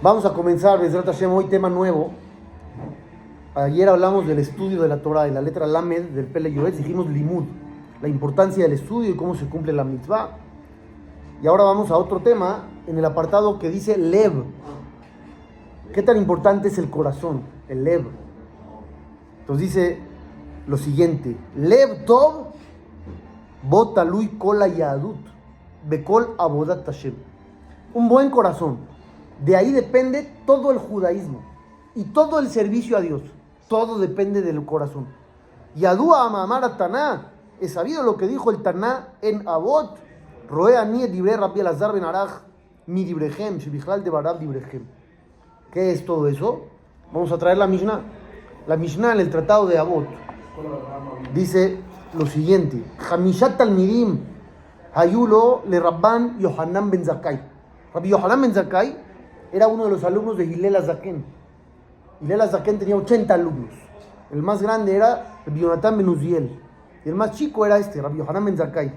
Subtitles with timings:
[0.00, 2.12] Vamos a comenzar, Besrat Hashem, hoy tema nuevo.
[3.56, 7.08] Ayer hablamos del estudio de la Torah, de la letra Lamed del Pele Yoetz, dijimos
[7.08, 7.42] Limud,
[8.00, 10.36] la importancia del estudio y cómo se cumple la mitzvah.
[11.42, 14.44] Y ahora vamos a otro tema, en el apartado que dice Lev.
[15.92, 18.06] ¿Qué tan importante es el corazón, el Lev?
[19.40, 19.98] Entonces dice
[20.68, 22.52] lo siguiente, Lev Tov,
[23.64, 25.18] Botalui Kola Yadut,
[25.88, 27.14] Bekol Abodat Hashem.
[27.94, 28.96] Un buen corazón.
[29.44, 31.42] De ahí depende todo el judaísmo
[31.94, 33.22] y todo el servicio a Dios.
[33.68, 35.06] Todo depende del corazón.
[35.74, 37.32] Yadua Amamar Taná.
[37.60, 39.96] Es sabido lo que dijo el Taná en Abot.
[40.48, 42.30] Roe ani libre Rabbi Elazar ben Araj
[42.86, 44.82] mi librejem, shibichlal de barab librejem.
[45.70, 46.62] ¿Qué es todo eso?
[47.12, 48.00] Vamos a traer la Mishnah.
[48.66, 50.06] La Mishnah en el tratado de Abot
[51.34, 51.78] dice
[52.14, 54.20] lo siguiente: Hamishat Talmidim
[54.94, 57.40] Hayulo le Rabban Yohanan ben Zakai.
[57.92, 58.96] Rabbi Yohanan ben Zakai
[59.52, 61.24] era uno de los alumnos de Hillel Zaken.
[62.20, 63.70] Hillel Zaken tenía 80 alumnos.
[64.30, 66.60] El más grande era Rabbi Yonatan ben Uziel.
[67.04, 68.92] Y el más chico era este, Rabbi Yohanan ben Zakai,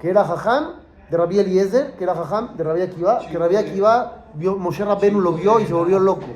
[0.00, 0.80] que era Jajam
[1.10, 5.20] de Rabbi Eliezer, que era Jajam de Rabbi Akiva, que Rabbi Akiva, vio, Moshe Rabbenu
[5.20, 6.26] lo vio y se volvió loco.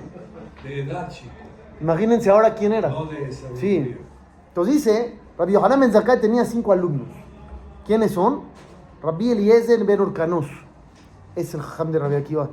[0.63, 1.31] De edad, chico.
[1.81, 2.89] Imagínense ahora quién era.
[2.89, 3.33] No de.
[3.57, 3.97] Sí.
[4.49, 7.09] Entonces dice, Rabbi Yohanan ben Zakkai tenía cinco alumnos.
[7.87, 8.43] ¿Quiénes son?
[9.03, 10.47] Rabbi Eliezer ben Orkanos.
[11.35, 12.51] Es el Jajam de Rabbi Akiva.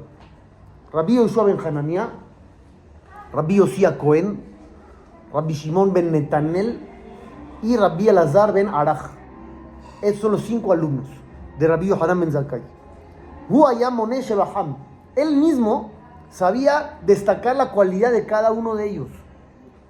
[0.91, 2.09] Rabbi Yoshua ben Hanania.
[3.33, 4.39] Rabbi Yosia Cohen.
[5.33, 6.79] Rabbi Shimon ben Netanel.
[7.61, 9.11] Y Rabbi Elazar ben Araj.
[10.01, 11.07] Esos son los cinco alumnos
[11.57, 12.61] de Rabbi Yohanan ben Zakkai.
[15.15, 15.91] Él mismo
[16.29, 19.07] sabía destacar la cualidad de cada uno de ellos.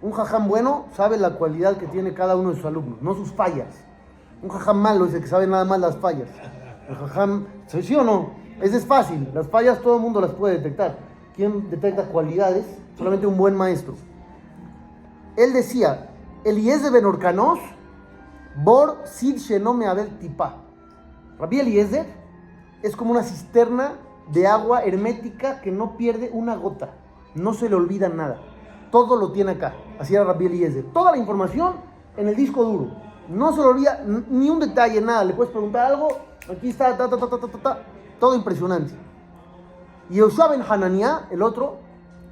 [0.01, 3.31] Un jajam bueno sabe la cualidad que tiene cada uno de sus alumnos, no sus
[3.31, 3.83] fallas.
[4.43, 6.29] Un jajam malo es el que sabe nada más las fallas.
[6.87, 8.29] El jajam, ¿sí o no?
[8.61, 10.97] Es fácil, las fallas todo el mundo las puede detectar.
[11.35, 12.65] ¿Quién detecta cualidades?
[12.97, 13.93] Solamente un buen maestro.
[15.35, 16.09] Él decía,
[16.43, 17.59] Eliezer ben Orkanos,
[18.55, 20.63] Bor Sid Shenome Abel Tipa.
[21.37, 22.07] Rabbi Eliezer
[22.81, 23.93] es como una cisterna
[24.31, 26.89] de agua hermética que no pierde una gota.
[27.35, 28.41] No se le olvida nada.
[28.89, 29.75] Todo lo tiene acá.
[29.99, 30.85] Así era Rabbi Eliezer.
[30.85, 31.75] Toda la información
[32.17, 32.87] en el disco duro.
[33.29, 35.23] No se le olvida ni un detalle, nada.
[35.23, 36.07] Le puedes preguntar algo.
[36.49, 37.79] Aquí está, ta, ta, ta, ta, ta, ta.
[38.19, 38.93] Todo impresionante.
[40.09, 41.77] Y Yoshua ben Hananiah, el otro,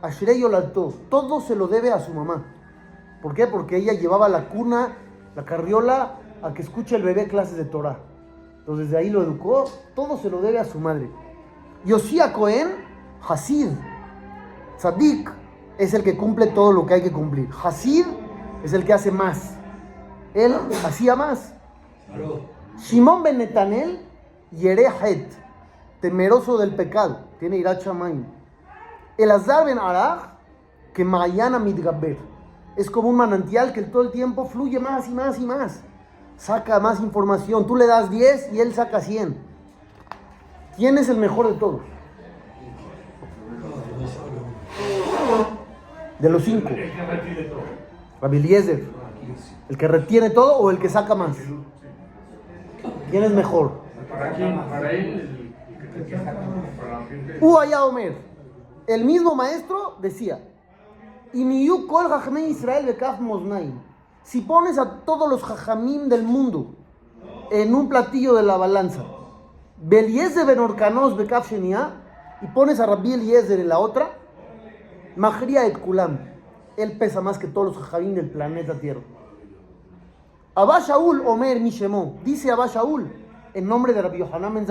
[0.01, 2.45] Ashrei Yolató, todo se lo debe a su mamá.
[3.21, 3.47] ¿Por qué?
[3.47, 4.97] Porque ella llevaba la cuna,
[5.35, 7.99] la carriola, a que escuche el bebé clases de Torah.
[8.59, 9.65] Entonces de ahí lo educó,
[9.95, 11.09] todo se lo debe a su madre.
[11.85, 12.69] Yosia Cohen,
[13.27, 13.69] Hasid,
[14.77, 15.31] Tzadik,
[15.77, 17.49] es el que cumple todo lo que hay que cumplir.
[17.63, 18.05] Hasid
[18.63, 19.55] es el que hace más.
[20.33, 20.53] Él
[20.85, 21.53] hacía más.
[22.07, 22.41] Claro.
[22.77, 23.99] Shimon ben Netanel,
[24.51, 25.44] Yerehet,
[26.05, 28.25] temeroso del pecado, tiene Irat Shamayim.
[29.17, 30.35] Elazar ben Arach,
[30.93, 32.19] que Mayana Midgaber,
[32.75, 35.81] es como un manantial que todo el tiempo fluye más y más y más.
[36.37, 37.65] Saca más información.
[37.65, 39.35] Tú le das 10 y él saca 100.
[40.75, 41.81] ¿Quién es el mejor de todos?
[46.19, 46.69] De los cinco.
[48.21, 48.55] Rabbi.
[49.69, 51.35] ¿El que retiene todo o el que saca más?
[53.09, 53.81] ¿Quién es mejor?
[54.07, 55.44] Para él,
[57.41, 58.17] Uaya Omer,
[58.87, 60.39] el mismo maestro decía,
[61.33, 62.05] y kol
[62.47, 63.19] Israel bekaf.
[64.23, 66.75] Si pones a todos los jajamim del mundo
[67.51, 69.03] en un platillo de la balanza,
[69.77, 72.01] Beliezer ben Orkanos bekaf shenia,
[72.41, 74.09] y pones a Rabbi Eliezer en la otra,
[75.15, 76.19] Mahria et kulam,
[76.75, 79.01] él pesa más que todos los jajamim del planeta Tierra.
[80.55, 83.11] Abba Shaul Omer Mishemó, dice Abba Shaul,
[83.53, 84.65] en nombre de Rabbi Yohanan ben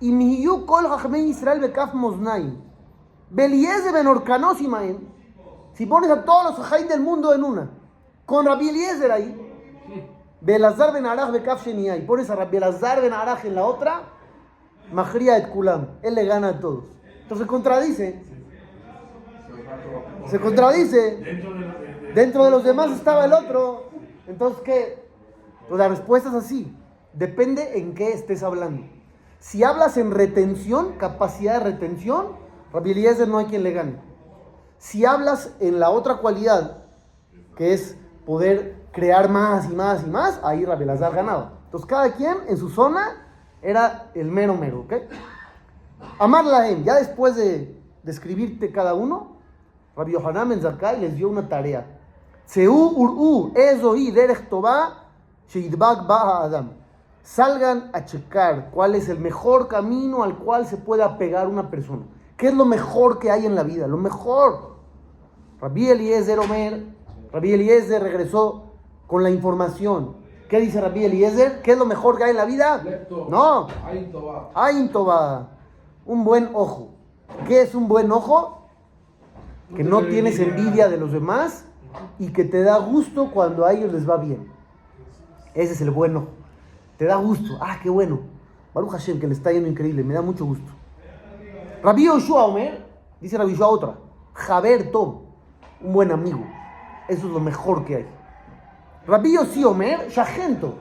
[0.00, 2.56] Y mihiyu kol jajmei Israel bekaf moznaim.
[3.30, 4.98] Beliezer ben Orkanos imaem.
[5.74, 7.70] Si pones a todos los jajaim del mundo en una,
[8.26, 9.36] con Rabbi Eliezer ahí,
[10.40, 14.02] Belazar ben Arach bekaf shenia, y pones a Rabbi Elazar ben Arach en la otra,
[14.92, 15.86] Mahria et kulam.
[16.02, 16.84] Él le gana a todos.
[17.22, 18.20] Entonces contradice.
[20.26, 21.16] Se contradice.
[21.16, 23.84] Dentro de, de- de- Dentro de los demás estaba el otro.
[24.26, 25.04] Entonces, ¿qué?
[25.68, 26.76] Pues la respuesta es así.
[27.12, 28.82] Depende en qué estés hablando.
[29.40, 32.36] Si hablas en retención, capacidad de retención,
[32.72, 34.00] Rabbi Eliezer no hay quien le gane.
[34.78, 36.84] Si hablas en la otra cualidad,
[37.56, 41.52] que es poder crear más y más y más, ahí Rabbi Elazar ganaba.
[41.64, 43.26] Entonces, cada quien en su zona
[43.62, 44.92] era el mero mero, ¿ok?
[46.18, 46.44] Amar
[46.84, 49.36] ya después de describirte cada uno,
[49.96, 51.86] Rabbi Yohanan ben Zakkai les dio una tarea.
[52.44, 55.06] Seu ur'u ezohi derech tová
[55.48, 56.79] sheidbak ba adam.
[57.22, 62.02] Salgan a checar cuál es el mejor camino al cual se puede apegar una persona.
[62.36, 63.86] ¿Qué es lo mejor que hay en la vida?
[63.86, 64.76] Lo mejor.
[65.60, 66.82] Rabbi Eliezer Omer,
[67.32, 68.70] Rabbi Eliezer regresó
[69.06, 70.16] con la información.
[70.48, 71.62] ¿Qué dice Rabbi Eliezer?
[71.62, 72.82] ¿Qué es lo mejor que hay en la vida?
[73.28, 73.68] No.
[74.54, 74.90] Ain.
[76.06, 76.88] Un buen ojo.
[77.46, 78.66] ¿Qué es un buen ojo?
[79.76, 81.64] Que no tienes envidia de los demás
[82.18, 84.50] y que te da gusto cuando a ellos les va bien.
[85.54, 86.39] Ese es el buen ojo.
[87.00, 87.56] Te da gusto.
[87.62, 88.20] Ah, qué bueno.
[88.74, 90.04] Baruch Hashem, que le está yendo increíble.
[90.04, 90.70] Me da mucho gusto.
[91.82, 92.86] Rabbi Yoshua Omer,
[93.22, 93.98] dice Rabbi Yoshua otra.
[94.34, 95.22] Jaber Tom,
[95.80, 96.44] un buen amigo.
[97.08, 98.06] Eso es lo mejor que hay.
[99.06, 100.74] Rabbi Yossi Omer, Shagento.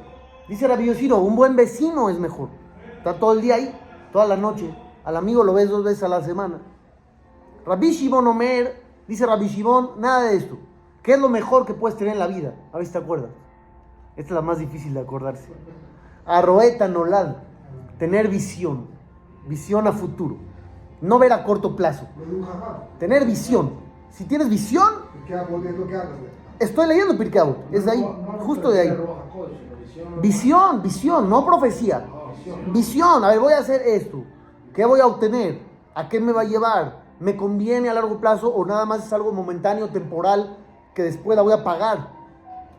[0.50, 2.50] Dice Rabbi Yoshiro, un buen vecino es mejor.
[2.98, 3.74] Está todo el día ahí,
[4.12, 4.76] toda la noche.
[5.06, 6.60] Al amigo lo ves dos veces a la semana.
[7.66, 10.58] Rabbi Shimon Omer, dice Rabbi Shimon, nada de esto.
[11.02, 12.56] ¿Qué es lo mejor que puedes tener en la vida?
[12.74, 13.30] A ver si te acuerdas.
[14.18, 15.48] Esta es la más difícil de acordarse.
[16.26, 17.36] Arroeta Nolad,
[17.98, 18.88] tener visión,
[19.48, 20.38] visión a futuro.
[21.02, 22.08] No ver a corto plazo.
[23.00, 23.72] Tener visión.
[24.10, 24.90] Si tienes visión,
[26.60, 28.06] estoy leyendo Pirkei es de ahí,
[28.40, 28.98] justo de ahí.
[30.22, 32.06] Visión, visión, no profecía.
[32.72, 34.24] Visión, a ver, voy a hacer esto.
[34.74, 35.62] ¿Qué voy a obtener?
[35.96, 37.04] ¿A qué me va a llevar?
[37.20, 40.58] ¿Me conviene a largo plazo o nada más es algo momentáneo, temporal,
[40.94, 42.10] que después la voy a pagar?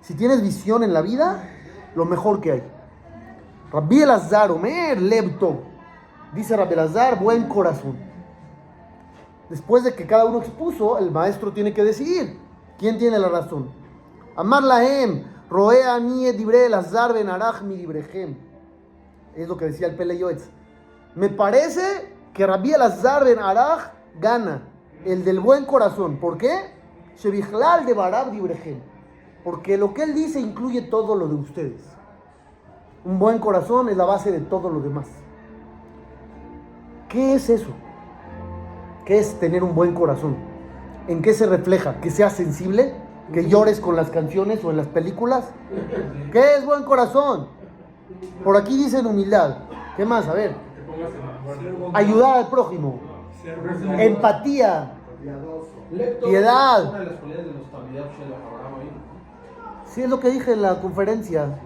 [0.01, 1.45] Si tienes visión en la vida,
[1.95, 2.63] lo mejor que hay.
[3.72, 5.62] Rabbi Elazar, Omer, Lebto.
[6.34, 7.96] Dice Rabbi Elazar, buen corazón.
[9.49, 12.38] Después de que cada uno expuso, el maestro tiene que decidir
[12.78, 13.70] quién tiene la razón.
[14.37, 18.37] Amar lahem, roea nie dibre Elazar ben arach mi dibrehem.
[19.34, 20.19] Es lo que decía el Pele.
[21.14, 24.62] Me parece que Rabbi Elazar ben arach gana,
[25.05, 26.19] el del buen corazón.
[26.19, 26.72] ¿Por qué?
[27.17, 28.32] Shebichlal de barab.
[29.44, 32.00] Porque lo que él dice incluye todo lo de ustedes.
[33.05, 35.06] Un buen corazón es la base de todo lo demás.
[37.08, 37.70] ¿Qué es eso?
[39.06, 40.37] ¿Qué es tener un buen corazón?
[41.08, 42.00] ¿En qué se refleja?
[42.00, 42.94] ¿Que seas sensible?
[43.32, 45.50] ¿Que llores con las canciones o en las películas?
[46.31, 47.49] ¿Qué es buen corazón?
[48.44, 49.58] Por aquí dicen humildad.
[49.96, 50.29] ¿Qué más?
[50.29, 50.55] A ver.
[51.94, 53.00] Ayudar al prójimo.
[53.99, 54.93] Empatía.
[56.23, 56.93] Piedad.
[59.87, 61.58] Sí, es lo que dije en la conferencia.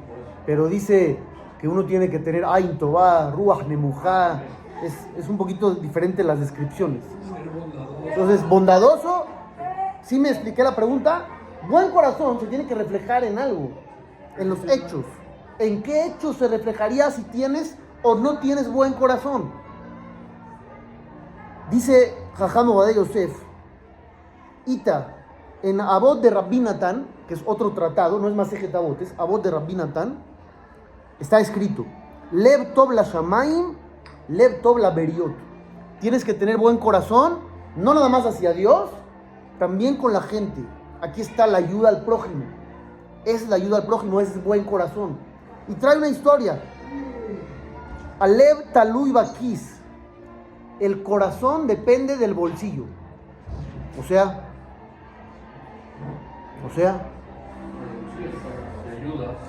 [0.46, 1.18] Pero dice
[1.60, 4.42] que uno tiene que tener Ain Tobá, Ruach Nemujá.
[4.82, 7.02] Es, es un poquito diferente las descripciones.
[8.06, 9.26] Entonces, bondadoso,
[10.02, 11.26] sí me expliqué la pregunta.
[11.68, 13.70] Buen corazón se tiene que reflejar en algo,
[14.36, 15.04] en los hechos.
[15.58, 19.50] ¿En qué hechos se reflejaría si tienes o no tienes buen corazón?
[21.70, 23.32] Dice Jajam Obadé Yosef,
[24.66, 25.16] Ita,
[25.62, 29.42] en Abot de Rabbi Natán, que es otro tratado, no es más Abot, es Abot
[29.42, 30.18] de Rabbi Natán,
[31.20, 31.86] está escrito,
[32.32, 33.74] Lev Tov la Shamaim,
[34.28, 35.32] Lev Tov la Beriot.
[36.00, 37.38] Tienes que tener buen corazón,
[37.76, 38.90] no nada más hacia Dios,
[39.58, 40.64] también con la gente.
[41.00, 42.44] Aquí está la ayuda al prójimo.
[43.24, 45.18] Es la ayuda al prójimo, es buen corazón.
[45.68, 46.60] Y trae una historia.
[48.18, 49.80] Alev Talui Bakis.
[50.80, 52.84] El corazón depende del bolsillo.
[53.98, 54.48] O sea,
[56.66, 57.13] o sea,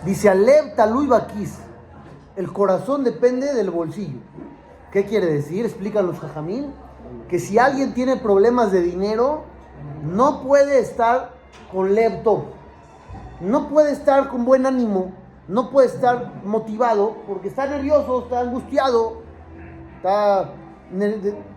[0.05, 1.59] dice Alev Talui Bakis.
[2.35, 4.19] El corazón depende del bolsillo.
[4.91, 5.65] ¿Qué quiere decir?
[5.65, 6.73] Explica los jajamín.
[7.29, 9.43] Que si alguien tiene problemas de dinero,
[10.03, 11.33] no puede estar
[11.71, 12.43] con laptop.
[13.39, 15.11] No puede estar con buen ánimo.
[15.47, 19.21] No puede estar motivado porque está nervioso, está angustiado,
[19.97, 20.49] está,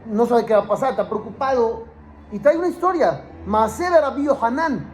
[0.04, 1.84] no sabe qué va a pasar, está preocupado.
[2.30, 3.24] Y trae una historia.
[3.46, 4.86] Maaseh de Rabbi Yohanan.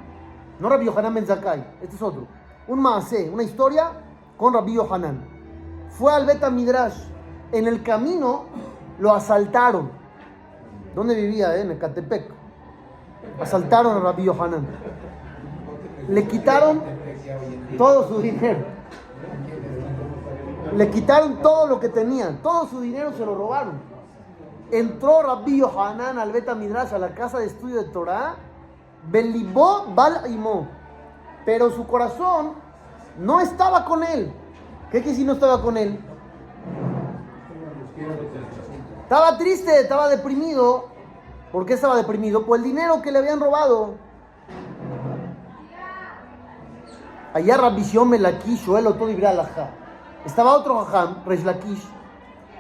[0.61, 2.29] No Rabbi Yohanan Ben Zakai, este es otro.
[2.67, 3.91] Un Maaseh, una historia
[4.37, 5.23] con Rabbi Yohanan.
[5.91, 6.97] Fue al Beta Midrash
[7.55, 8.47] en el camino
[8.99, 9.91] lo asaltaron.
[10.95, 11.57] ¿Dónde vivía?
[11.57, 11.63] Eh?
[11.63, 12.31] En Ecatepec.
[13.41, 14.67] Asaltaron a Rabbi Yohanan.
[16.09, 16.83] Le quitaron
[17.79, 18.65] todo su dinero.
[20.77, 22.39] Le quitaron todo lo que tenían.
[22.43, 23.75] Todo su dinero se lo robaron.
[24.71, 28.35] Entró Rabbi Yohanan al Beta Midrash, a la casa de estudio de Torah.
[29.11, 30.23] Belibó Bal
[31.45, 32.55] Pero su corazón
[33.19, 34.33] no estaba con él.
[34.91, 35.99] ¿Qué que si no estaba con él?
[39.03, 40.87] Estaba triste, estaba deprimido.
[41.53, 42.45] ¿Por qué estaba deprimido?
[42.45, 43.95] Por el dinero que le habían robado.
[47.33, 49.09] Allá Rabbi Melakish, el otro
[50.25, 51.45] Estaba otro Jajam, Resh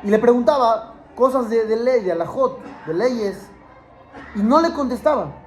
[0.03, 3.49] y le preguntaba cosas de, de ley, de alajot, de leyes,
[4.35, 5.44] y no le contestaba.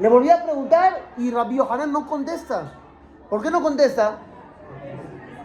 [0.00, 2.72] Le volvía a preguntar y Rabbi Yohanan no contesta.
[3.28, 4.16] ¿Por qué no contesta?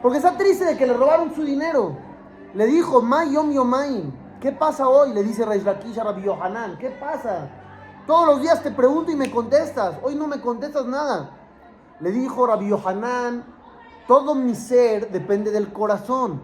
[0.01, 1.97] Porque está triste de que le robaron su dinero.
[2.53, 5.11] Le dijo, Mayom Yomaim, ¿qué pasa hoy?
[5.11, 7.49] Le dice Reish a Rabbi Yohanan, ¿qué pasa?
[8.07, 11.31] Todos los días te pregunto y me contestas, hoy no me contestas nada.
[11.99, 13.43] Le dijo Rabbi Yohanan,
[14.07, 16.41] todo mi ser depende del corazón.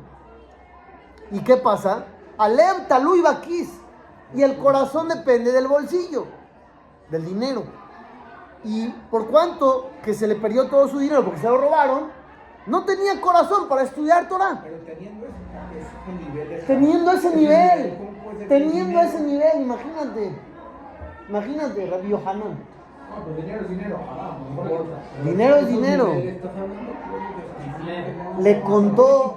[1.32, 2.08] ¿Y qué pasa?
[2.38, 3.70] Alev Talui Bakis.
[4.36, 6.25] Y el corazón depende del bolsillo,
[7.10, 7.80] del dinero.
[8.63, 12.12] Y por cuanto que se le perdió todo su dinero porque se lo robaron,
[12.68, 14.62] no tenía corazón para estudiar Torah.
[14.63, 16.58] Pero teniendo ese, nivel de...
[16.58, 20.36] Teniendo ese nivel, ¿cómo puede ser teniendo ese nivel, imagínate.
[21.30, 22.72] Imagínate, Rabbi Yohanan.
[23.10, 24.00] No, pero dinero es dinero,
[24.56, 25.30] no.
[25.30, 26.13] Dinero es dinero.
[28.39, 29.36] Le contó,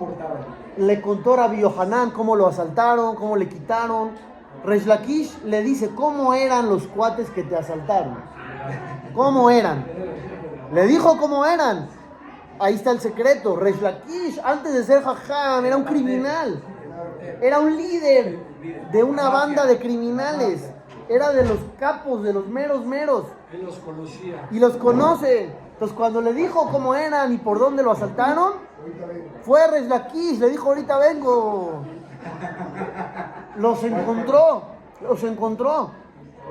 [0.77, 4.11] le contó Rabbi Yohanan cómo lo asaltaron, cómo le quitaron.
[4.65, 8.17] Resh Lakish le dice cómo eran los cuates que te asaltaron.
[9.15, 9.87] ¿Cómo eran?
[10.73, 11.89] Le dijo cómo eran.
[12.59, 13.57] Ahí está el secreto.
[13.57, 16.63] Resh Lakish, antes de ser jajam, era un criminal.
[17.41, 18.39] Era un líder
[18.91, 20.71] de una banda de criminales.
[21.09, 23.27] Era de los capos, de los meros meros.
[23.53, 24.49] Él los conocía.
[24.51, 25.51] Y los conoce.
[25.73, 28.55] Entonces cuando le dijo cómo eran y por dónde lo asaltaron,
[29.43, 31.83] fue Resh Lakish, le dijo ahorita vengo.
[33.57, 34.63] Los encontró,
[35.03, 35.91] los encontró.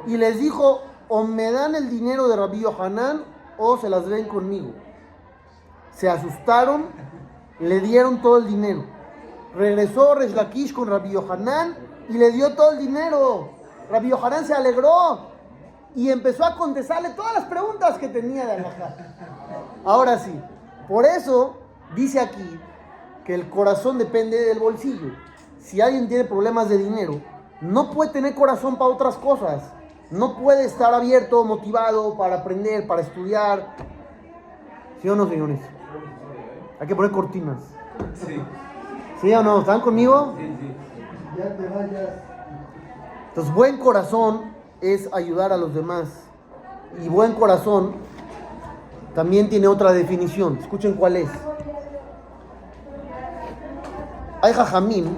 [0.05, 3.23] Y les dijo, o me dan el dinero de Rabbi Yohanan
[3.57, 4.71] o se las ven conmigo.
[5.91, 6.87] Se asustaron,
[7.59, 8.83] le dieron todo el dinero.
[9.55, 11.77] Regresó Resh con Rabbi Yohanan
[12.09, 13.49] y le dio todo el dinero.
[13.91, 15.33] Rabbi Yohanan se alegró
[15.95, 18.95] y empezó a contestarle todas las preguntas que tenía de Alajá.
[19.85, 20.33] Ahora sí,
[20.87, 21.57] por eso
[21.95, 22.59] dice aquí
[23.25, 25.11] que el corazón depende del bolsillo.
[25.59, 27.21] Si alguien tiene problemas de dinero,
[27.61, 29.63] no puede tener corazón para otras cosas.
[30.13, 33.75] No puede estar abierto, motivado para aprender, para estudiar.
[35.01, 35.59] ¿Sí o no, señores?
[36.79, 37.57] Hay que poner cortinas.
[38.13, 38.39] Sí,
[39.19, 39.61] ¿Sí o no?
[39.61, 40.35] ¿Están conmigo?
[40.37, 40.75] sí, sí.
[43.29, 46.09] Entonces, buen corazón es ayudar a los demás.
[47.03, 47.95] Y buen corazón
[49.15, 50.59] también tiene otra definición.
[50.61, 51.29] Escuchen cuál es.
[54.43, 55.17] Hay jajamín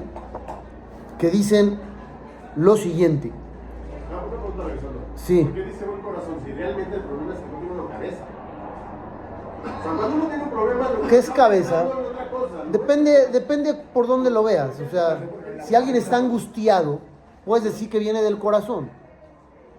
[1.18, 1.80] que dicen
[2.56, 3.34] lo siguiente.
[4.12, 5.02] Ah, una pregunta, Alexandro.
[5.16, 5.44] Sí.
[5.44, 8.24] ¿Por qué dice buen corazón si realmente el problema es que no tiene una cabeza?
[9.64, 10.90] O sea, cuando uno tiene un problema...
[10.90, 11.84] lo que ¿Qué es cabeza?
[11.84, 12.72] pensando en otra cosa, ¿no?
[12.72, 14.80] Depende, depende por dónde lo veas.
[14.80, 15.20] O sea,
[15.64, 17.00] si alguien está angustiado,
[17.46, 18.90] puedes decir que viene del corazón.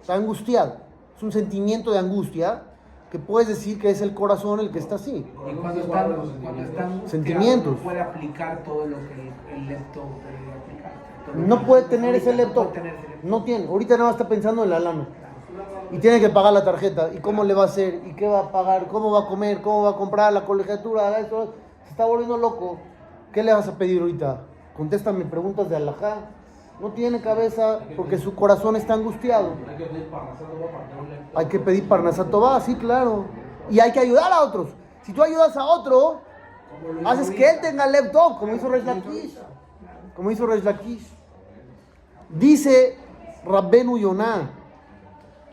[0.01, 0.77] Está angustiado.
[1.15, 2.63] Es un sentimiento de angustia
[3.11, 5.25] que puedes decir que es el corazón el que está así.
[5.49, 7.77] Y cuando están, cuando están Sentimientos.
[7.77, 10.91] no puede aplicar todo lo que el, lepto puede aplicar.
[11.35, 12.73] No puede tener ese laptop.
[13.23, 13.67] No tiene.
[13.67, 15.07] Ahorita nada más está pensando en la lana.
[15.91, 17.09] Y tiene que pagar la tarjeta.
[17.13, 18.01] ¿Y cómo le va a hacer?
[18.05, 18.87] ¿Y qué va a pagar?
[18.87, 19.61] ¿Cómo va a comer?
[19.61, 21.19] ¿Cómo va a comprar la colegiatura?
[21.19, 21.53] Eso.
[21.85, 22.77] Se está volviendo loco.
[23.31, 24.41] ¿Qué le vas a pedir ahorita?
[24.75, 26.17] Contéstame preguntas de alajá.
[26.79, 29.53] No tiene cabeza porque su corazón está angustiado.
[31.33, 33.25] Hay que pedir parnasato va, sí, claro.
[33.69, 34.69] Y hay que ayudar a otros.
[35.03, 36.21] Si tú ayudas a otro,
[37.05, 39.37] haces que él tenga laptop, como hizo Resh Lakish.
[40.15, 41.07] Como hizo Resh Lakish.
[42.29, 42.97] Dice
[43.45, 44.51] Rabbenu Yonah,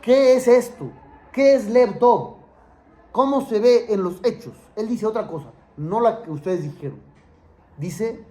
[0.04, 0.90] ¿qué es esto?
[1.32, 2.34] ¿Qué es laptop?
[3.10, 4.52] ¿Cómo se ve en los hechos?
[4.76, 5.46] Él dice otra cosa,
[5.78, 7.00] no la que ustedes dijeron.
[7.78, 8.22] Dice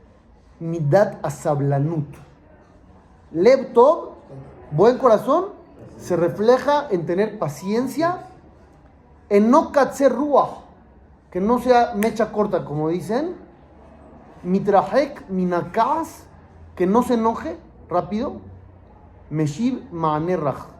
[0.60, 2.08] Midat Asablanut.
[3.32, 4.12] Laptop,
[4.72, 5.48] buen corazón,
[5.98, 8.28] se refleja en tener paciencia,
[9.30, 10.14] en no katzer
[11.32, 13.36] que no sea mecha corta, como dicen,
[14.44, 16.26] mitrahek minakas,
[16.76, 17.58] que no se enoje
[17.90, 18.34] rápido,
[19.32, 20.73] meshiv maanerrach,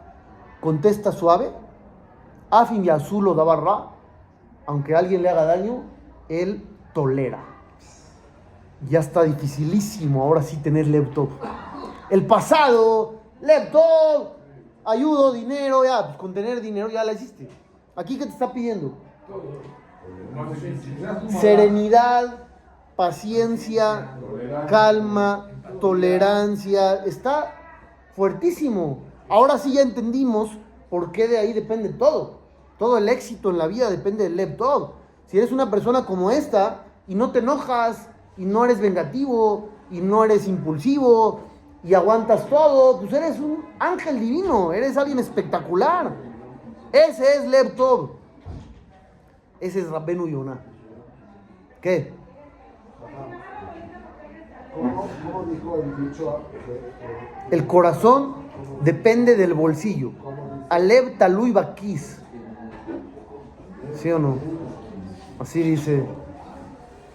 [0.64, 1.52] contesta suave,
[2.50, 3.90] afin yazulo dabarra,
[4.64, 5.82] aunque alguien le haga daño,
[6.30, 7.44] él tolera.
[8.88, 11.28] Ya está dificilísimo ahora sí tener laptop.
[12.08, 14.36] El pasado, laptop,
[14.86, 17.46] ayudo, dinero, ya, pues con tener dinero ya la hiciste.
[17.94, 18.94] Aquí, ¿qué te está pidiendo?
[21.28, 22.38] Serenidad,
[22.96, 24.16] paciencia,
[24.66, 27.04] calma, tolerancia.
[27.04, 27.52] Está
[28.14, 29.13] fuertísimo.
[29.28, 30.50] Ahora sí ya entendimos
[30.90, 32.38] por qué de ahí depende todo.
[32.78, 34.92] Todo el éxito en la vida depende del laptop.
[35.26, 40.00] Si eres una persona como esta y no te enojas y no eres vengativo y
[40.00, 41.40] no eres impulsivo
[41.82, 46.12] y aguantas todo, pues eres un ángel divino, eres alguien espectacular.
[46.92, 48.10] Ese es laptop.
[49.60, 50.60] Ese es Rabbenu Yonah.
[51.80, 52.12] ¿Qué?
[54.74, 56.40] ¿Cómo, cómo dijo el dicho?
[57.50, 58.43] El corazón
[58.82, 60.12] depende del bolsillo.
[60.68, 62.20] Alev talui bakis.
[63.94, 64.38] ¿Sí o no?
[65.38, 66.04] Así dice.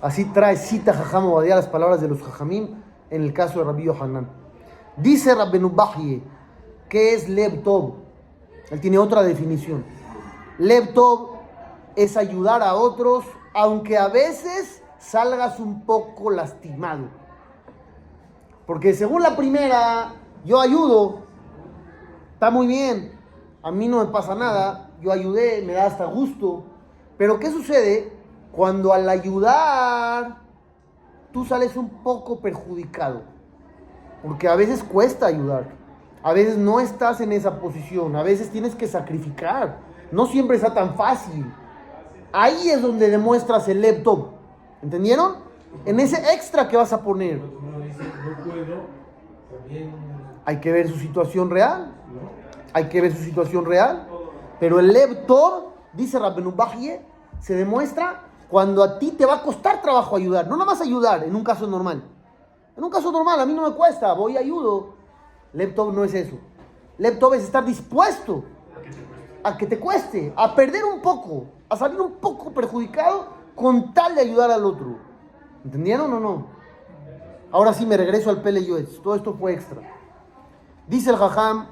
[0.01, 2.75] Así trae cita Jajam Obadiah las palabras de los Jajamim
[3.09, 4.29] en el caso de Rabbi Yohanan.
[4.95, 5.75] Dice Rabbenu
[6.87, 7.61] ¿qué es Lev?
[8.71, 9.83] Él tiene otra definición.
[10.57, 10.93] Lev
[11.95, 17.05] es ayudar a otros, aunque a veces salgas un poco lastimado.
[18.65, 20.13] Porque según la primera,
[20.45, 21.23] yo ayudo,
[22.39, 23.11] está muy bien,
[23.61, 26.63] a mí no me pasa nada, yo ayudé, me da hasta gusto.
[27.17, 28.13] Pero ¿qué sucede
[28.53, 30.37] cuando al ayudar
[31.33, 33.23] tú sales un poco perjudicado?
[34.23, 35.65] Porque a veces cuesta ayudar,
[36.23, 39.79] a veces no estás en esa posición, a veces tienes que sacrificar,
[40.09, 41.45] no siempre está tan fácil.
[42.31, 44.27] Ahí es donde demuestras el laptop,
[44.81, 45.35] ¿entendieron?
[45.83, 47.41] En ese extra que vas a poner.
[50.45, 51.98] Hay que ver su situación real.
[52.73, 54.07] Hay que ver su situación real.
[54.59, 57.01] Pero el Lev Tov, dice Rabbenu Bahye,
[57.39, 60.47] se demuestra cuando a ti te va a costar trabajo ayudar.
[60.47, 62.03] No nada más ayudar en un caso normal.
[62.75, 64.93] En un caso normal, a mí no me cuesta, voy y ayudo.
[65.53, 66.37] Lev Tov no es eso.
[66.97, 68.43] Lev Tov es estar dispuesto
[69.43, 74.15] a que te cueste, a perder un poco, a salir un poco perjudicado con tal
[74.15, 74.97] de ayudar al otro.
[75.63, 76.47] ¿Entendieron o no?
[77.51, 79.01] Ahora sí me regreso al Yoetz.
[79.01, 79.81] Todo esto fue extra.
[80.87, 81.67] Dice el Jajam,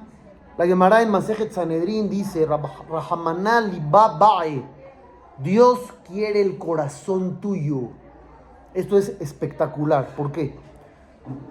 [0.57, 4.63] la Gemara en Masejet Sanedrin dice, "Rab- Rahamana liba bae".
[5.37, 7.89] Dios quiere el corazón tuyo.
[8.73, 10.07] Esto es espectacular.
[10.15, 10.55] ¿Por qué?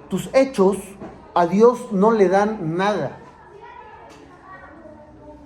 [0.08, 0.76] Tus hechos
[1.34, 3.18] a Dios no le dan nada.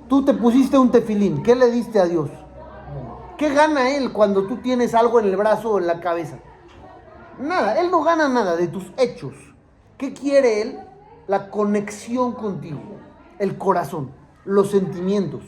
[0.09, 1.43] Tú te pusiste un tefilín.
[1.43, 2.31] ¿Qué le diste a Dios?
[3.37, 6.39] ¿Qué gana Él cuando tú tienes algo en el brazo o en la cabeza?
[7.39, 7.79] Nada.
[7.81, 9.35] Él no gana nada de tus hechos.
[9.99, 10.81] ¿Qué quiere Él?
[11.27, 12.81] La conexión contigo.
[13.41, 14.13] El corazón.
[14.45, 15.43] Los sentimientos.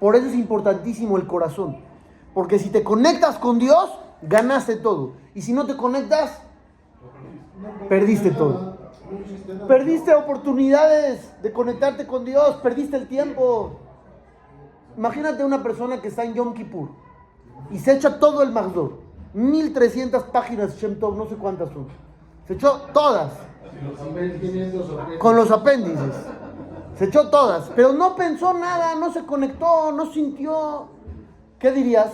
[0.00, 1.76] Por eso es importantísimo el corazón.
[2.32, 3.90] Porque si te conectas con Dios,
[4.22, 5.12] ganaste todo.
[5.34, 6.40] Y si no te conectas,
[7.88, 8.78] perdiste todo.
[9.68, 13.80] Perdiste oportunidades de conectarte con Dios, perdiste el tiempo.
[14.96, 16.88] Imagínate una persona que está en Yom Kippur
[17.70, 18.98] y se echa todo el Magdor.
[19.34, 21.88] 1300 páginas Shem Tov, no sé cuántas son.
[22.46, 23.32] Se echó todas,
[25.18, 26.14] con los apéndices.
[26.96, 30.88] Se echó todas, pero no pensó nada, no se conectó, no sintió.
[31.58, 32.12] ¿Qué dirías?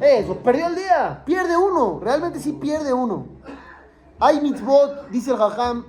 [0.00, 3.26] Eso, perdió el día, pierde uno, realmente sí pierde uno.
[4.20, 5.86] Hay mitzvot, dice el Jajam,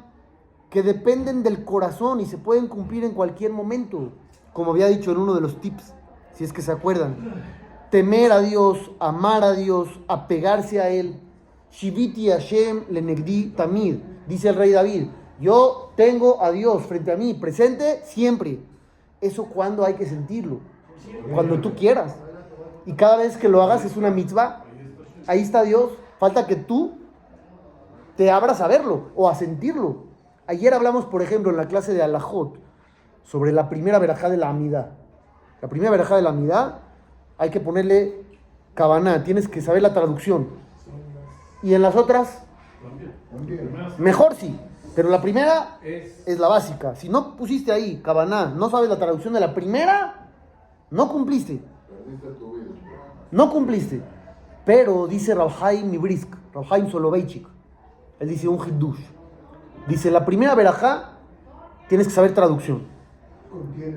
[0.69, 4.11] que dependen del corazón y se pueden cumplir en cualquier momento,
[4.53, 5.93] como había dicho en uno de los tips,
[6.33, 7.43] si es que se acuerdan.
[7.91, 11.19] Temer a Dios, amar a Dios, apegarse a Él.
[11.71, 15.07] Shiviti Hashem lenegdi tamid, dice el rey David.
[15.39, 18.59] Yo tengo a Dios frente a mí, presente siempre.
[19.21, 20.59] Eso cuando hay que sentirlo,
[21.33, 22.15] cuando tú quieras.
[22.85, 24.63] Y cada vez que lo hagas es una mitzvah.
[25.27, 25.91] Ahí está Dios.
[26.19, 26.93] Falta que tú
[28.15, 30.05] te abras a verlo o a sentirlo.
[30.47, 32.59] Ayer hablamos, por ejemplo, en la clase de Alajot
[33.23, 34.91] sobre la primera verajá de la amidad.
[35.61, 36.79] La primera verajá de la amidad
[37.37, 38.23] hay que ponerle
[38.75, 40.47] cabaná, tienes que saber la traducción.
[41.63, 42.43] Y en las otras,
[43.97, 44.59] mejor sí,
[44.95, 46.95] pero la primera Es, es la básica.
[46.95, 50.29] Si no pusiste ahí cabaná, no sabes la traducción de la primera,
[50.89, 51.61] no cumpliste.
[53.31, 54.01] No cumpliste.
[54.65, 57.47] Pero dice Rabhaim Ibrisk, Rabhaim Soloveitchik,
[58.19, 58.99] él dice un hiddush.
[59.87, 61.11] Dice, la primera verajá
[61.87, 62.87] tienes que saber traducción.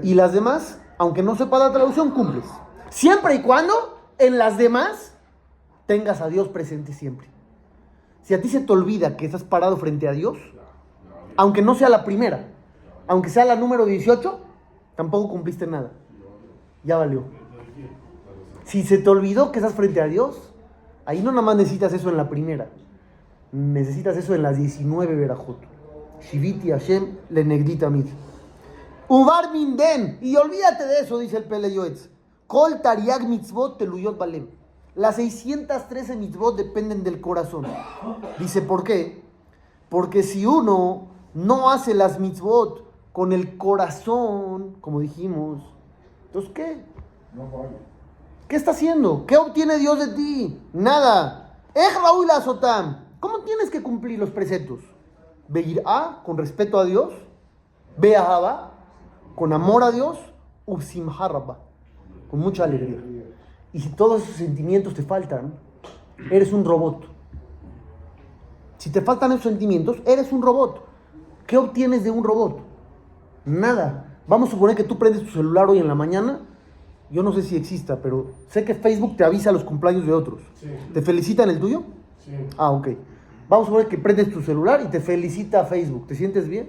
[0.03, 2.45] Y las demás, aunque no sepa la traducción, cumples.
[2.91, 5.15] Siempre y cuando en las demás
[5.87, 7.29] tengas a Dios presente siempre.
[8.23, 10.37] Si a ti se te olvida que estás parado frente a Dios,
[11.39, 12.49] aunque no sea la primera,
[13.07, 14.41] aunque sea la número 18,
[14.97, 15.93] tampoco cumpliste nada.
[16.83, 17.27] Ya valió.
[18.65, 20.53] Si se te olvidó que estás frente a Dios,
[21.07, 22.71] ahí no nada más necesitas eso en la primera.
[23.53, 25.59] Necesitas eso en las 19 verajot.
[26.23, 28.09] Shiviti Hashem le negdita mit.
[29.07, 30.19] Ubar minden.
[30.21, 32.09] Y olvídate de eso, dice el Pele Yoetz.
[32.49, 34.49] Kol tariag mitzvot teluyot balem.
[34.97, 37.65] Las 613 mitzvot dependen del corazón.
[38.41, 39.23] Dice, ¿por qué?
[39.89, 45.63] Porque si uno no hace las mitzvot con el corazón, como dijimos,
[46.27, 46.85] entonces ¿qué?
[48.49, 49.27] ¿Qué está haciendo?
[49.27, 50.61] ¿Qué obtiene Dios de ti?
[50.73, 51.59] Nada.
[53.21, 54.81] ¿Cómo tienes que cumplir los preceptos?
[55.49, 57.13] Beir A, con respeto a Dios.
[57.99, 58.73] Beahaba,
[59.35, 60.19] con amor a Dios.
[60.65, 61.59] Ubsimharaba,
[62.31, 62.99] con mucha alegría.
[63.73, 65.59] Y si todos esos sentimientos te faltan,
[66.31, 67.05] eres un robot.
[68.79, 70.88] Si te faltan esos sentimientos, eres un robot.
[71.49, 72.61] ¿Qué obtienes de un robot?
[73.47, 74.19] Nada.
[74.27, 76.41] Vamos a suponer que tú prendes tu celular hoy en la mañana.
[77.11, 80.43] Yo no sé si exista, pero sé que Facebook te avisa los cumpleaños de otros.
[80.61, 80.69] Sí.
[80.93, 81.85] ¿Te felicitan el tuyo?
[82.23, 82.33] sí.
[82.59, 82.89] Ah, ok.
[83.49, 86.07] Vamos a suponer que prendes tu celular y te felicita Facebook.
[86.07, 86.69] ¿Te sientes bien?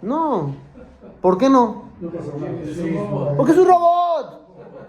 [0.00, 0.54] No.
[1.20, 1.90] ¿Por qué no?
[3.36, 4.40] Porque es un robot.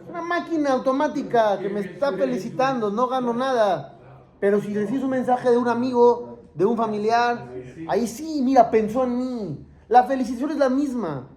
[0.10, 3.98] Una máquina automática que me está felicitando, no gano nada.
[4.40, 7.50] Pero si recibes un mensaje de un amigo, de un familiar,
[7.88, 9.66] ahí sí, mira, pensó en mí.
[9.88, 11.28] La felicitación es la misma.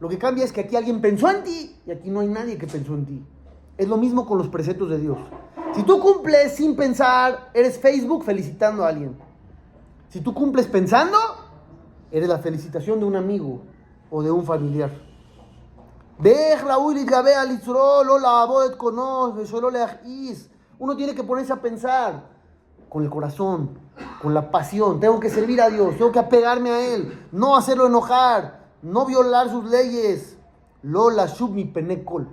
[0.00, 2.58] Lo que cambia es que aquí alguien pensó en ti y aquí no hay nadie
[2.58, 3.26] que pensó en ti.
[3.76, 5.18] Es lo mismo con los preceptos de Dios.
[5.74, 9.16] Si tú cumples sin pensar, eres Facebook felicitando a alguien.
[10.08, 11.18] Si tú cumples pensando,
[12.10, 13.62] eres la felicitación de un amigo
[14.10, 14.90] o de un familiar.
[20.78, 22.33] Uno tiene que ponerse a pensar
[22.94, 23.70] con el corazón,
[24.22, 25.00] con la pasión.
[25.00, 29.50] Tengo que servir a Dios, tengo que apegarme a Él, no hacerlo enojar, no violar
[29.50, 30.38] sus leyes.
[30.80, 32.28] Lola mi penecol.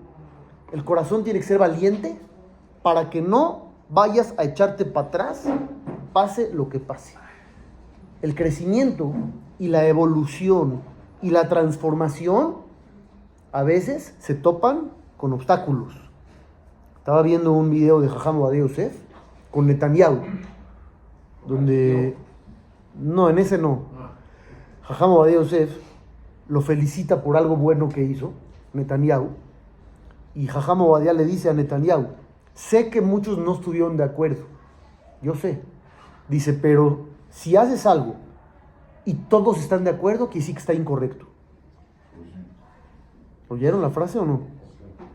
[0.72, 2.22] El corazón tiene que ser valiente
[2.84, 5.46] para que no vayas a echarte para atrás,
[6.14, 7.18] pase lo que pase.
[8.22, 9.14] El crecimiento
[9.58, 10.84] y la evolución
[11.24, 12.58] y la transformación
[13.52, 15.96] a veces se topan con obstáculos.
[17.00, 19.11] Estaba viendo un video de Jajam Badé Yosef
[19.52, 20.22] con Netanyahu,
[21.48, 22.16] donde
[23.00, 23.84] no, en ese no.
[24.84, 25.78] Jajam Badé Yosef
[26.48, 28.34] lo felicita por algo bueno que hizo,
[28.74, 29.30] Netanyahu,
[30.36, 32.08] y Jajam Obadiah le dice a Netanyahu,
[32.54, 34.46] sé que muchos no estuvieron de acuerdo,
[35.22, 35.62] yo sé,
[36.30, 38.16] dice, pero si haces algo
[39.06, 41.26] y todos están de acuerdo, quiere decir que está incorrecto.
[43.50, 44.42] ¿Oyeron la frase o no?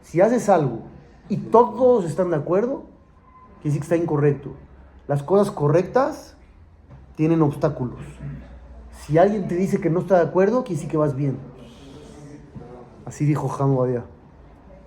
[0.02, 0.80] Si haces algo
[1.28, 2.84] y todos están de acuerdo,
[3.60, 4.54] quiere decir que está incorrecto.
[5.08, 6.36] Las cosas correctas
[7.14, 8.00] tienen obstáculos.
[9.06, 11.38] Si alguien te dice que no está de acuerdo, quiere decir que vas bien.
[13.04, 14.04] Así dijo Badia.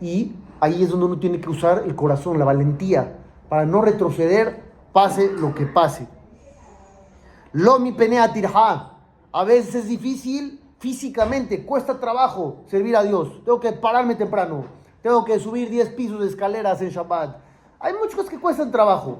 [0.01, 4.63] Y ahí es donde uno tiene que usar el corazón, la valentía, para no retroceder,
[4.91, 6.08] pase lo que pase.
[7.53, 8.93] Lo mi penea tirja.
[9.32, 13.43] A veces es difícil físicamente, cuesta trabajo servir a Dios.
[13.43, 14.65] Tengo que pararme temprano.
[15.01, 17.38] Tengo que subir 10 pisos de escaleras en Shabbat.
[17.80, 19.18] Hay muchas cosas que cuestan trabajo.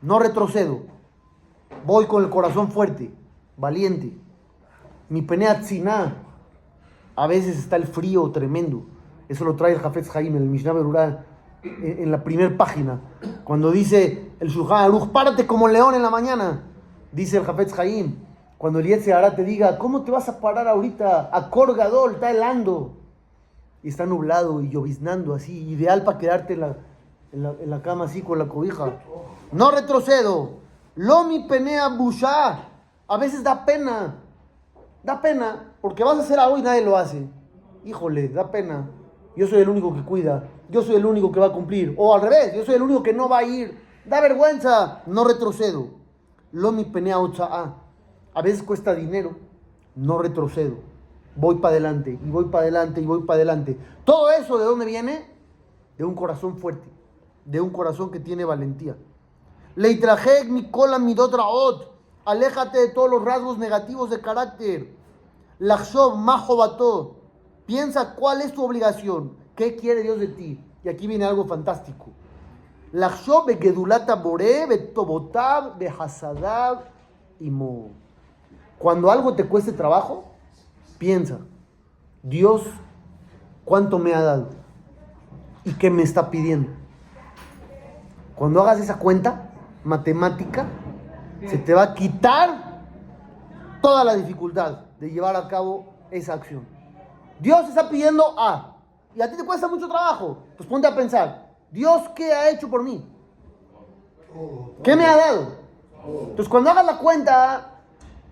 [0.00, 0.80] No retrocedo.
[1.84, 3.12] Voy con el corazón fuerte,
[3.58, 4.16] valiente.
[5.10, 6.16] Mi penea tzina.
[7.14, 8.86] A veces está el frío tremendo.
[9.28, 11.24] Eso lo trae el Jafetz Jaime, el Mishnah Berurah,
[11.62, 13.00] en, la primera página.
[13.44, 16.64] Cuando dice el Shulchan Aruch, párate como león en la mañana.
[17.12, 18.16] Dice el Jafetz Jaim,
[18.56, 21.30] cuando el ahora te diga, ¿cómo te vas a parar ahorita?
[21.32, 22.96] A Corgadol, está helando.
[23.82, 26.76] Y está nublado y lloviznando así, ideal para quedarte la,
[27.34, 29.00] en la, cama así con la cobija.
[29.52, 30.50] No retrocedo.
[30.94, 32.68] Lomi penea busha.
[33.08, 34.16] A veces da pena.
[35.02, 37.26] Da pena, porque vas a hacer algo y nadie lo hace.
[37.84, 38.88] Híjole, da pena.
[39.36, 40.44] Yo soy el único que cuida.
[40.70, 41.94] Yo soy el único que va a cumplir.
[41.98, 43.78] O al revés, yo soy el único que no va a ir.
[44.06, 45.02] Da vergüenza.
[45.06, 46.04] No retrocedo.
[46.54, 49.36] Lomi penea A veces cuesta dinero,
[49.96, 50.76] no retrocedo.
[51.34, 53.76] Voy para adelante, y voy para adelante, y voy para adelante.
[54.04, 55.26] Todo eso, ¿de dónde viene?
[55.98, 56.88] De un corazón fuerte,
[57.44, 58.96] de un corazón que tiene valentía.
[59.76, 61.92] Leitrajek mi cola mi dotraot.
[62.24, 64.96] Aléjate de todos los rasgos negativos de carácter.
[65.58, 67.16] Lachshov majobato.
[67.66, 69.36] Piensa cuál es tu obligación.
[69.56, 70.64] ¿Qué quiere Dios de ti?
[70.84, 72.06] Y aquí viene algo fantástico.
[78.78, 80.24] Cuando algo te cueste trabajo,
[80.98, 81.38] piensa,
[82.22, 82.62] Dios,
[83.64, 84.48] ¿cuánto me ha dado?
[85.64, 86.70] ¿Y qué me está pidiendo?
[88.36, 89.50] Cuando hagas esa cuenta
[89.84, 90.66] matemática,
[91.46, 92.82] se te va a quitar
[93.80, 96.66] toda la dificultad de llevar a cabo esa acción.
[97.38, 98.76] Dios está pidiendo A,
[99.14, 102.68] y a ti te cuesta mucho trabajo, pues ponte a pensar, Dios, ¿qué ha hecho
[102.68, 103.06] por mí?
[104.82, 105.56] ¿Qué me ha dado?
[106.06, 107.80] Entonces, cuando hagas la cuenta,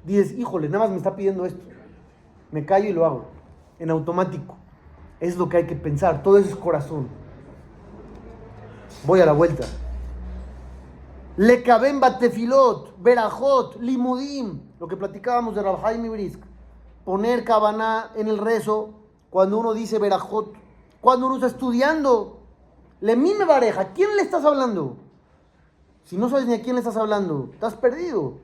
[0.04, 1.62] dices, híjole, nada más me está pidiendo esto.
[2.50, 3.24] Me callo y lo hago.
[3.78, 4.56] En automático.
[5.20, 6.22] Es lo que hay que pensar.
[6.22, 7.08] Todo eso es corazón.
[9.04, 9.64] Voy a la vuelta.
[11.36, 14.60] Le caben batefilot, berajot, limudim.
[14.78, 16.40] Lo que platicábamos de Rabhaim y Brisk.
[17.04, 18.90] Poner cabana en el rezo
[19.30, 20.52] cuando uno dice berajot.
[21.00, 22.42] Cuando uno está estudiando
[23.00, 24.96] le mime pareja, ¿a quién le estás hablando?
[26.04, 28.34] Si no sabes ni a quién le estás hablando, estás perdido.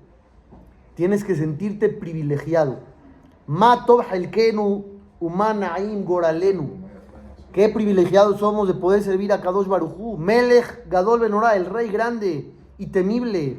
[0.95, 2.81] Tienes que sentirte privilegiado.
[3.47, 4.85] Matov helkenu
[5.21, 6.71] umanaim goralenu.
[7.53, 10.17] Qué privilegiados somos de poder servir a Kadosh Barujú.
[10.17, 13.59] Melech Gadol Benorá, el rey grande y temible.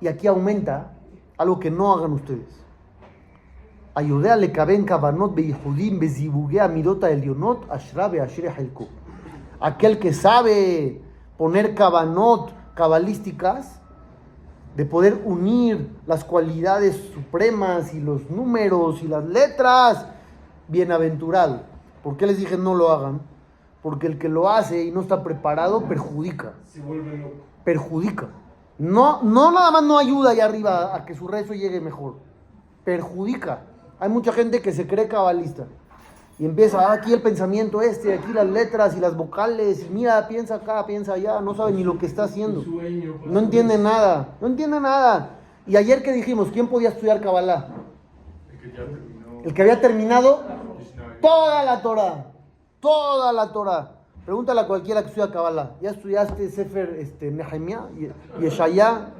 [0.00, 0.94] Y aquí aumenta
[1.38, 2.64] algo que no hagan ustedes.
[3.94, 8.88] Ayudéale kaben kabanot beyihudim bezibugea midota elionot ashrabe ashre helko
[9.64, 11.00] aquel que sabe
[11.38, 13.80] poner cabanot cabalísticas,
[14.76, 20.06] de poder unir las cualidades supremas y los números y las letras,
[20.68, 21.62] bienaventurado.
[22.02, 23.22] ¿Por qué les dije no lo hagan?
[23.82, 27.53] Porque el que lo hace y no está preparado perjudica, Se vuelve loco.
[27.64, 28.28] Perjudica.
[28.78, 32.16] No, no nada más no ayuda allá arriba a que su rezo llegue mejor,
[32.84, 33.62] perjudica.
[34.00, 35.66] Hay mucha gente que se cree cabalista
[36.38, 40.26] y empieza ah, aquí el pensamiento este, aquí las letras y las vocales, y mira,
[40.26, 42.64] piensa acá, piensa allá, no sabe ni lo que está haciendo.
[42.64, 42.92] Pues,
[43.24, 45.38] No entiende nada, no entiende nada.
[45.66, 47.68] Y ayer que dijimos, ¿quién podía estudiar Kabbalah?
[48.52, 49.42] El que ya terminó.
[49.44, 50.42] El que había terminado
[51.20, 52.26] toda la Torah,
[52.80, 53.92] toda la Torah.
[54.24, 55.72] Pregúntale a cualquiera que estudia Kabbalah.
[55.82, 58.08] ¿Ya estudiaste Sefer este, Nehemiah, y
[58.42, 59.10] Yeshaya?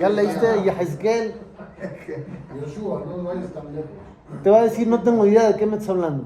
[0.00, 1.34] ¿Ya leíste Yehezkel?
[4.42, 6.24] Te va a decir, no tengo idea de qué me estás hablando.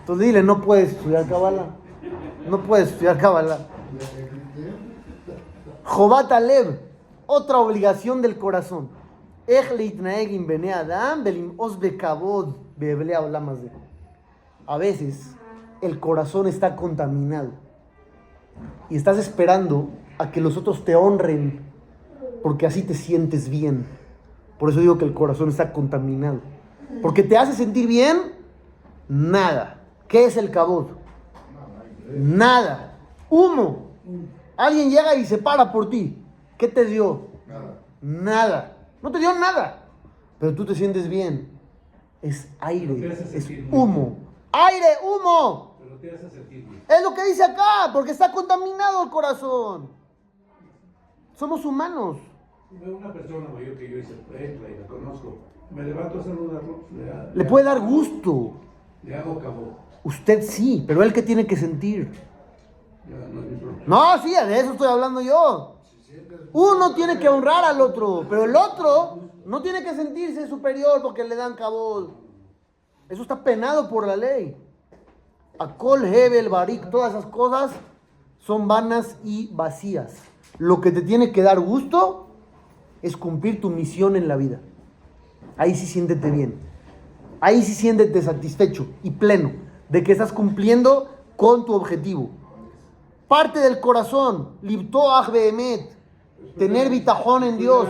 [0.00, 1.68] Entonces dile, no puedes estudiar Kabbalah.
[2.48, 3.58] No puedes estudiar Kabbalah.
[5.84, 6.78] Jobat Alev,
[7.26, 8.90] otra obligación del corazón.
[14.66, 15.36] A veces
[15.86, 17.50] el corazón está contaminado
[18.90, 21.60] y estás esperando a que los otros te honren
[22.42, 23.86] porque así te sientes bien.
[24.58, 26.40] Por eso digo que el corazón está contaminado.
[27.02, 28.18] Porque te hace sentir bien,
[29.08, 29.80] nada.
[30.08, 30.90] ¿Qué es el cabot?
[32.06, 32.98] Nada.
[33.30, 33.90] Humo.
[34.56, 36.22] Alguien llega y se para por ti.
[36.58, 37.28] ¿Qué te dio?
[37.48, 37.80] Nada.
[38.00, 38.76] Nada.
[39.02, 39.86] No te dio nada.
[40.38, 41.48] Pero tú te sientes bien.
[42.22, 43.16] Es aire.
[43.32, 44.18] Es humo.
[44.52, 45.73] Aire, humo.
[46.30, 46.82] Sentir bien.
[46.88, 49.90] Es lo que dice acá, porque está contaminado el corazón.
[51.36, 52.18] Somos humanos.
[52.70, 54.14] Una persona mayor que yo se
[54.44, 55.38] entra y la conozco.
[55.70, 56.80] Me levanto a saludarlo.
[56.94, 58.52] Le, ha- Le puede dar gusto.
[59.02, 59.78] Le hago cabo.
[60.04, 62.12] Usted sí, pero él que tiene que sentir.
[63.08, 63.84] Ya no es mi problema.
[63.86, 65.76] No, sí, de eso estoy hablando yo.
[66.52, 71.24] Uno tiene que honrar al otro, pero el otro no tiene que sentirse superior porque
[71.24, 72.12] le dan cabot.
[73.08, 74.56] Eso está penado por la ley.
[75.58, 77.70] Akol, Hebel, Barik, todas esas cosas
[78.38, 80.14] son vanas y vacías.
[80.58, 82.28] Lo que te tiene que dar gusto
[83.02, 84.60] es cumplir tu misión en la vida.
[85.56, 86.58] Ahí sí siéntete bien.
[87.40, 89.52] Ahí sí siéntete satisfecho y pleno
[89.88, 92.30] de que estás cumpliendo con tu objetivo.
[93.28, 95.96] Parte del corazón, libtoach behemet,
[96.58, 97.88] tener bitajón en Dios.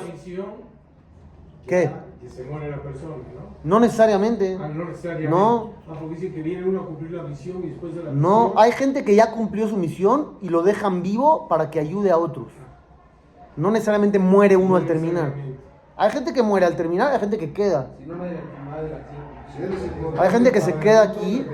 [1.66, 1.90] ¿Qué?
[2.24, 3.54] Que se muere la persona, ¿no?
[3.62, 4.56] No necesariamente.
[4.58, 5.30] Ah, no necesariamente.
[5.30, 5.72] No.
[5.88, 8.44] Ah, porque dice que viene uno a cumplir la misión y después de la No,
[8.46, 8.52] misión.
[8.56, 12.16] hay gente que ya cumplió su misión y lo dejan vivo para que ayude a
[12.16, 12.46] otros.
[13.56, 15.34] No necesariamente muere uno al terminar.
[15.96, 17.90] Hay gente que muere al terminar, hay gente que queda.
[17.98, 21.46] Si no, la importante Hay gente que se queda aquí.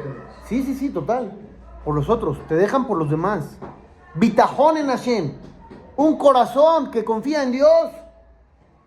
[0.44, 1.32] Sí, sí, sí, total.
[1.84, 2.38] Por los otros.
[2.46, 3.58] Te dejan por los demás.
[4.14, 5.32] Bitajón en Hashem.
[5.96, 7.90] Un corazón que confía en Dios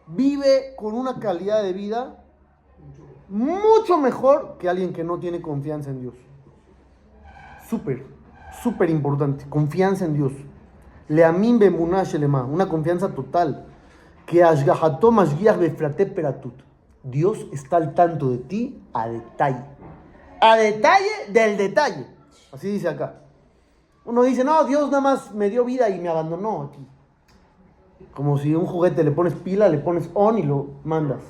[0.07, 2.23] vive con una calidad de vida
[3.29, 6.13] mucho mejor que alguien que no tiene confianza en Dios.
[7.67, 8.05] Súper,
[8.61, 9.45] súper importante.
[9.49, 10.33] Confianza en Dios.
[11.07, 12.43] Leamin bemunah shelema.
[12.43, 13.65] Una confianza total.
[14.25, 16.53] Que ashgahato mashgiach befrate peratut.
[17.03, 19.65] Dios está al tanto de ti a detalle.
[20.39, 22.05] A detalle del detalle.
[22.51, 23.21] Así dice acá.
[24.05, 26.85] Uno dice, no, Dios nada más me dio vida y me abandonó aquí.
[28.13, 31.21] Como si un juguete le pones pila, le pones on y lo mandas.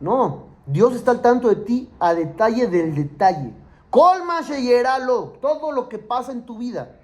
[0.00, 3.52] No, Dios está al tanto de ti a detalle del detalle.
[3.90, 6.96] Colma sheyeralo, todo lo que pasa en tu vida.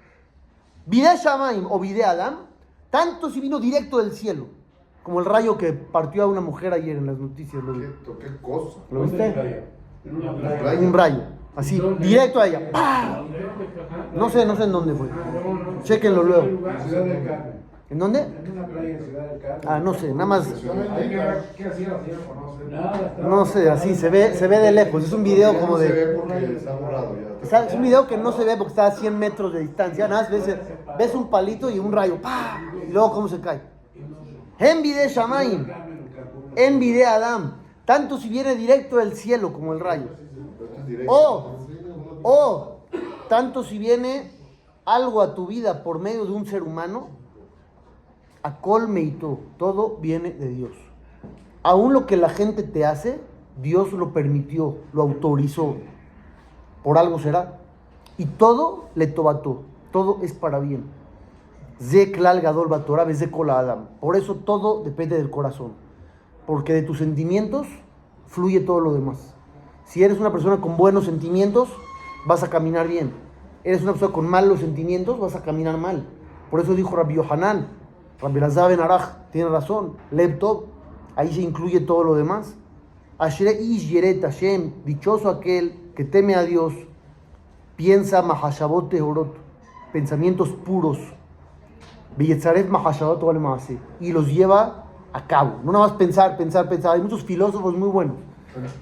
[0.85, 2.47] Vide Shamaim o Vide Adam,
[2.89, 4.47] tanto si vino directo del cielo,
[5.03, 7.63] como el rayo que partió a una mujer ayer en las noticias.
[7.63, 7.87] ¿Lo, ¿Qué,
[8.19, 8.79] qué cosa?
[8.91, 9.25] ¿lo ¿Dónde
[10.03, 10.85] viste?
[10.85, 11.21] Un rayo,
[11.55, 12.71] así, directo a ella.
[14.15, 15.07] No sé, no sé en dónde fue.
[15.11, 15.83] Ah.
[15.83, 16.67] Chéquenlo luego.
[17.91, 17.99] En lugar, Ciudad del Carmen.
[17.99, 18.19] ¿En dónde?
[18.21, 19.61] En una playa en Ciudad del Carmen.
[19.67, 20.47] Ah, no sé, nada más.
[20.47, 25.03] Qué hacía la señora No sé, así se ve, se ve de lejos.
[25.03, 26.05] Es un video como se de.
[26.05, 27.43] ve porque está borrado ya.
[27.43, 30.07] Está- Es un video que no se ve porque está a 100 metros de distancia.
[30.07, 30.57] Nada más ves,
[30.97, 32.21] ves un palito y un rayo.
[32.21, 32.61] ¡pah!
[32.87, 33.61] Y luego cómo se cae.
[34.57, 35.67] Envide Shamaim.
[36.55, 37.57] Envide Adam.
[37.85, 40.07] Tanto si viene directo del cielo como el rayo.
[41.07, 41.55] O,
[42.23, 42.77] o,
[43.27, 44.31] tanto si viene
[44.85, 47.09] algo a tu vida por medio de un ser humano,
[48.43, 50.71] a colme y todo, viene de Dios.
[51.63, 53.21] Aún lo que la gente te hace,
[53.61, 55.75] Dios lo permitió, lo autorizó.
[56.83, 57.59] Por algo será.
[58.17, 60.85] Y todo le tobató, todo es para bien.
[63.99, 65.73] Por eso todo depende del corazón.
[66.45, 67.67] Porque de tus sentimientos
[68.27, 69.35] fluye todo lo demás.
[69.85, 71.69] Si eres una persona con buenos sentimientos,
[72.25, 73.11] vas a caminar bien.
[73.63, 76.05] Eres una persona con malos sentimientos, vas a caminar mal.
[76.49, 77.67] Por eso dijo Rabbi Yohanan,
[78.21, 80.65] Rabbi Elazar ben Araj, tiene razón, Lev Tov,
[81.15, 82.55] Ahí se incluye todo lo demás.
[83.17, 86.73] Ashre ish yeret Hashem, dichoso aquel que teme a Dios,
[87.75, 89.35] piensa mahashabot teorot,
[89.93, 90.97] pensamientos puros,
[92.17, 95.59] Veyetzarev mahashabot maaseh, y los lleva a cabo.
[95.63, 96.95] No nada más pensar, pensar, pensar.
[96.95, 98.17] Hay muchos filósofos muy buenos,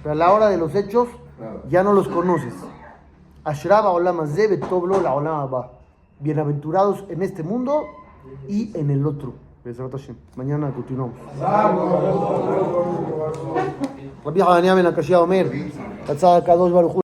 [0.01, 1.09] pero a la hora de los hechos
[1.67, 2.53] ya no los conoces.
[3.43, 5.49] Ashraba olam betoblo la olam.
[6.21, 7.85] Bienaventurados en este mundo
[8.48, 9.32] y en el otro.
[9.64, 10.14] Bezrat Hashem.
[10.36, 11.16] Mañana continuamos.
[14.26, 15.46] רבי חנניה בן הקשיא אומר,
[16.08, 16.92] רצה הקדוש ברוך הוא